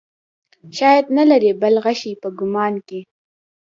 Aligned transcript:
شاید 0.77 1.05
نه 1.17 1.23
لرې 1.29 1.51
بل 1.61 1.75
غشی 1.85 2.13
په 2.21 2.29
کمان 2.37 2.73
کې. 2.87 2.99